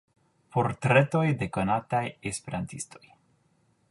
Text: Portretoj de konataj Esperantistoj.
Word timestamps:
Portretoj 0.53 1.25
de 1.41 1.49
konataj 1.59 2.01
Esperantistoj. 2.31 3.05